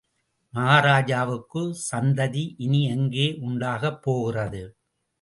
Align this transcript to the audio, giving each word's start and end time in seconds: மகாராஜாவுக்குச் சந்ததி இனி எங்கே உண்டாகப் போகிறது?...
மகாராஜாவுக்குச் 0.53 1.83
சந்ததி 1.83 2.45
இனி 2.57 2.81
எங்கே 2.89 3.27
உண்டாகப் 3.41 4.01
போகிறது?... 4.03 4.63